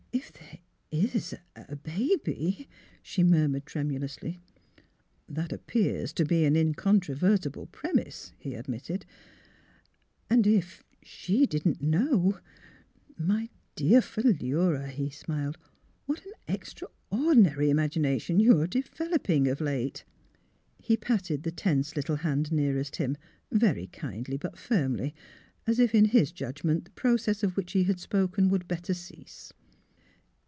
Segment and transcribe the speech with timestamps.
[0.21, 0.59] "If there
[0.91, 2.67] is— a baby,"
[3.01, 4.39] she murmured, tremu lously."
[5.37, 9.05] That appears to be an incontrovertible prem ise," he admitted."
[10.29, 10.83] And if—
[11.15, 12.39] she didn't know
[13.17, 15.57] ""My dear Philura," he smiled,"
[16.07, 20.03] what an ex traordinary imagination you are developing of late."
[20.77, 23.15] He patted the tense little hand nearest him,
[23.49, 25.15] very kindly but firmly,
[25.65, 28.93] as if in his judgment the proc ess of which he had spoken would better
[28.93, 29.53] cease.